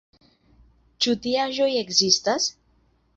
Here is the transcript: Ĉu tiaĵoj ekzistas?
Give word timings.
Ĉu 1.05 1.13
tiaĵoj 1.25 1.67
ekzistas? 1.83 2.49